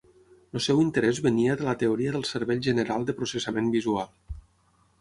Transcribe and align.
El 0.53 0.61
seu 0.67 0.79
interès 0.83 1.19
venia 1.25 1.57
de 1.59 1.67
la 1.67 1.75
teoria 1.83 2.15
del 2.17 2.25
cervell 2.31 2.65
general 2.71 3.07
de 3.11 3.17
processament 3.21 3.73
visual. 3.79 4.13